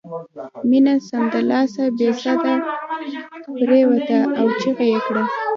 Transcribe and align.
مينه 0.69 0.93
سمدلاسه 1.09 1.83
بې 1.97 2.09
سده 2.21 2.53
پرېوته 3.59 4.19
او 4.39 4.45
چيغه 4.59 4.85
یې 4.91 4.99
کړه 5.07 5.23